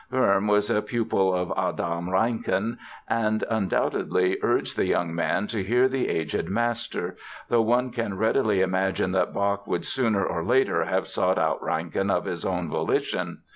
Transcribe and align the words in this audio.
Böhm 0.11 0.47
was 0.49 0.71
a 0.71 0.81
pupil 0.81 1.31
of 1.31 1.53
Adam 1.55 2.09
Reinken 2.09 2.79
and 3.07 3.43
undoubtedly 3.51 4.35
urged 4.41 4.75
the 4.75 4.87
young 4.87 5.13
man 5.13 5.45
to 5.45 5.61
hear 5.63 5.87
the 5.87 6.09
aged 6.09 6.49
master, 6.49 7.15
though 7.49 7.61
one 7.61 7.91
can 7.91 8.17
readily 8.17 8.61
imagine 8.61 9.11
that 9.11 9.31
Bach 9.31 9.67
would 9.67 9.85
sooner 9.85 10.25
or 10.25 10.43
later 10.43 10.85
have 10.85 11.07
sought 11.07 11.37
out 11.37 11.61
Reinken 11.61 12.09
of 12.09 12.25
his 12.25 12.43
own 12.45 12.67
volition. 12.67 13.41